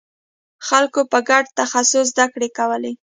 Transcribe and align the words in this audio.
خلکو 0.67 0.99
به 1.11 1.19
ګډ 1.29 1.45
تخصص 1.59 2.05
زدکړې 2.13 2.49
کولې. 2.57 2.93